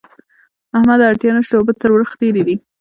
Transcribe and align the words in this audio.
احمده! 0.77 1.03
اړتیا 1.07 1.31
نه 1.37 1.41
شته؛ 1.47 1.55
اوبه 1.57 1.73
تر 1.81 1.89
ورخ 1.93 2.11
تېرې 2.21 2.41
دي. 2.47 2.55